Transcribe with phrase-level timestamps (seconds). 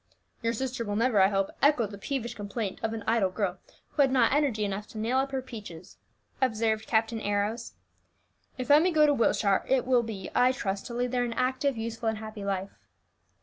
[0.41, 3.59] "Your sister will never, I hope, echo the peevish complaint of an idle girl,
[3.89, 5.97] who had not energy enough to nail up her peaches,"
[6.41, 7.73] observed Captain Arrows.
[8.57, 11.77] "If Emmie go to Wiltshire, it will be, I trust, to lead there an active,
[11.77, 12.79] useful, and happy life."